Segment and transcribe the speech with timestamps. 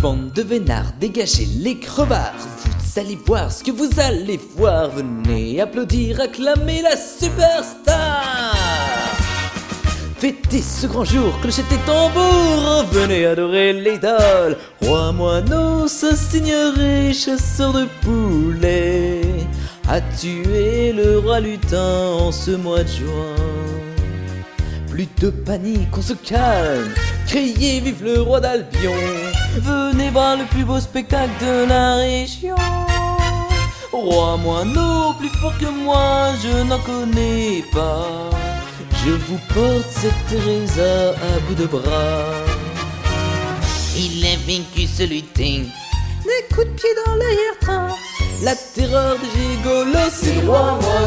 [0.00, 2.32] de vénard, dégagez les crevards.
[2.36, 4.90] Vous allez voir ce que vous allez voir.
[4.90, 8.54] Venez applaudir, acclamer la superstar.
[10.18, 14.56] Fêtez ce grand jour, clochette et tambour, venez adorer l'idole.
[14.82, 19.22] Roi moineau, ce seigneurie, chasseur de poulets,
[19.88, 23.36] a tué le roi lutin en ce mois de juin.
[24.90, 26.92] Plus de panique, on se calme,
[27.26, 28.92] criez vive le roi d'Albion.
[29.56, 32.56] Venez voir le plus beau spectacle de la région.
[33.92, 38.30] Roi moineau, plus fort que moi, je n'en connais pas.
[39.04, 42.24] Je vous porte cette Teresa à bout de bras.
[43.96, 45.64] Il est vaincu ce lutin.
[46.24, 47.88] Des coups de pied dans l'arrière-train.
[48.42, 50.97] La terreur des gigolos, c'est roi moineau.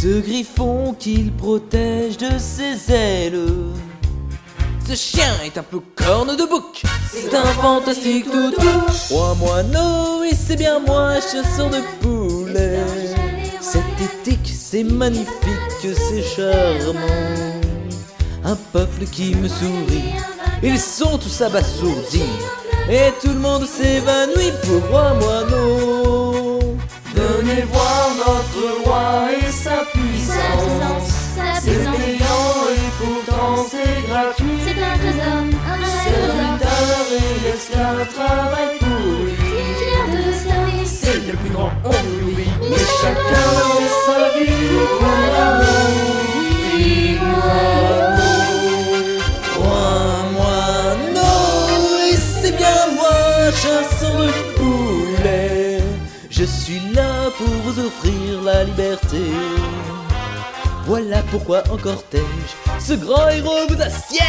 [0.00, 3.42] Ce griffon qu'il protège de ses ailes.
[4.88, 6.82] Ce chien est un peu corne de bouc.
[7.10, 8.68] C'est un fantastique toutou.
[9.10, 12.78] Roi moineau, et c'est bien moi, chasseur de poulets.
[13.60, 17.58] Cette éthique, c'est magnifique, c'est charmant.
[18.44, 20.14] Un peuple qui me sourit.
[20.62, 22.22] Ils sont tous abasourdis.
[22.88, 26.17] Et tout le monde s'évanouit pour roi moineau.
[38.80, 39.28] Pour.
[40.84, 42.52] C'est le plus grand, l'oublie.
[42.60, 44.58] Mais chacun fait sa vie
[52.10, 53.18] et c'est bien moi,
[53.52, 55.82] chasseur de poulets.
[56.30, 59.24] Je suis là pour vous offrir la liberté.
[60.88, 62.22] Voilà pourquoi en cortège,
[62.80, 64.22] ce grand héros vous assiège.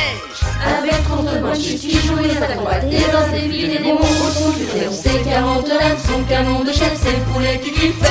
[0.77, 4.49] Avec 30 branches qui jouent les acrobates, des danses, des filles, des démons, au son
[4.51, 4.93] du triomphe.
[5.01, 8.03] C'est 40 lames, son canon de chef, c'est le poulet qui kiffe.